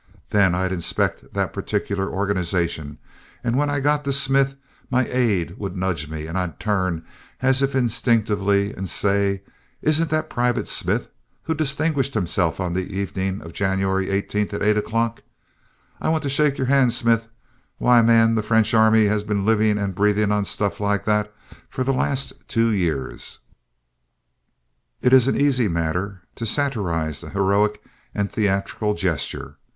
Then 0.31 0.55
I'd 0.55 0.71
inspect 0.71 1.31
that 1.35 1.53
particular 1.53 2.09
organization 2.09 2.97
and 3.43 3.55
when 3.55 3.69
I 3.69 3.79
got 3.79 4.03
to 4.05 4.11
Smith 4.11 4.55
my 4.89 5.05
aide 5.05 5.59
would 5.59 5.77
nudge 5.77 6.09
me 6.09 6.25
and 6.25 6.35
I'd 6.39 6.59
turn, 6.59 7.05
as 7.43 7.61
if 7.61 7.75
instinctively, 7.75 8.73
and 8.73 8.89
say, 8.89 9.43
'Isn't 9.79 10.09
that 10.09 10.27
Private 10.27 10.67
Smith 10.67 11.07
who 11.43 11.53
distinguished 11.53 12.15
himself 12.15 12.59
on 12.59 12.73
the 12.73 12.97
evening 12.97 13.43
of 13.43 13.53
January 13.53 14.09
18 14.09 14.49
at 14.55 14.63
8 14.63 14.75
o'clock? 14.75 15.21
I 16.01 16.09
want 16.09 16.23
to 16.23 16.29
shake 16.29 16.57
your 16.57 16.65
hand, 16.65 16.93
Smith.' 16.93 17.27
Why, 17.77 18.01
man, 18.01 18.33
the 18.33 18.41
French 18.41 18.73
army 18.73 19.05
has 19.05 19.23
been 19.23 19.45
living 19.45 19.77
and 19.77 19.93
breathing 19.93 20.31
on 20.31 20.45
stuff 20.45 20.79
like 20.79 21.05
that 21.05 21.31
for 21.69 21.83
the 21.83 21.93
last 21.93 22.33
two 22.47 22.71
years." 22.71 23.37
It 24.99 25.13
is 25.13 25.27
an 25.27 25.39
easy 25.39 25.67
matter 25.67 26.23
to 26.37 26.47
satirize 26.47 27.21
the 27.21 27.29
heroic 27.29 27.83
and 28.15 28.31
theatrical 28.31 28.95
gesture. 28.95 29.57